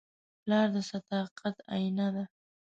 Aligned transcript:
پلار 0.41 0.67
د 0.73 0.75
صداقت 0.91 1.55
آیینه 1.73 2.07
ده. 2.15 2.23